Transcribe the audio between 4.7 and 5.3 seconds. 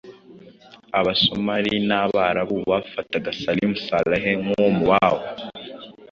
mu babo.